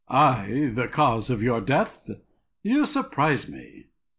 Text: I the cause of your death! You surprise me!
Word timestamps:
I 0.09 0.71
the 0.73 0.87
cause 0.87 1.29
of 1.29 1.43
your 1.43 1.61
death! 1.61 2.09
You 2.63 2.87
surprise 2.87 3.47
me! 3.47 3.85